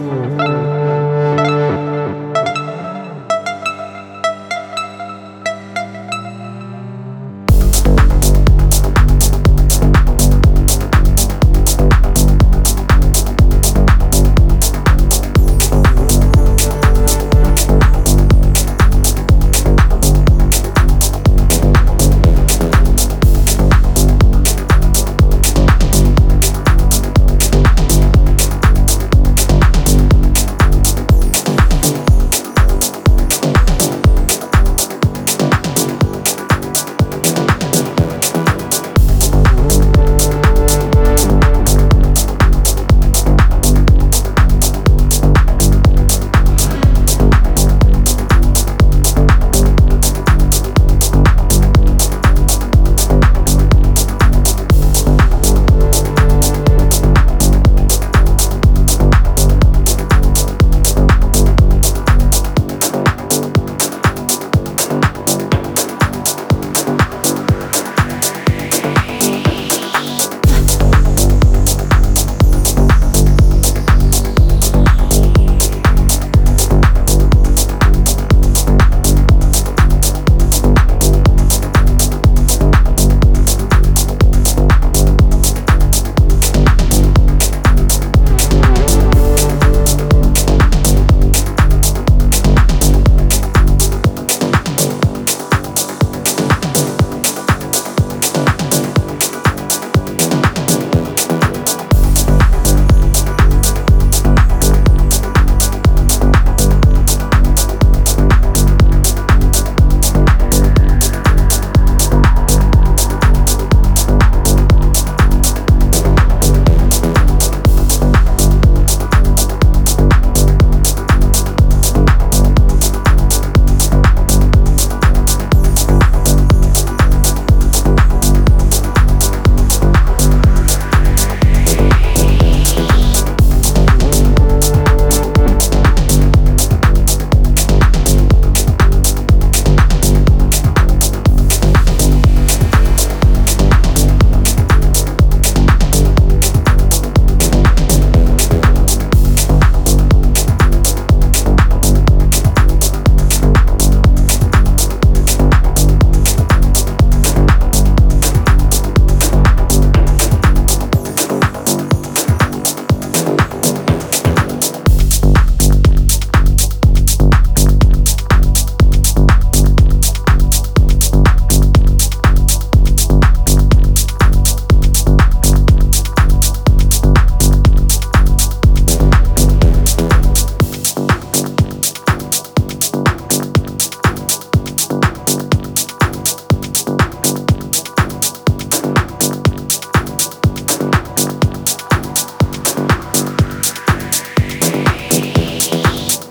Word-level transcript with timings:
Oh. 0.00 0.37